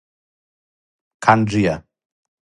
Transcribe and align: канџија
канџија 1.27 1.77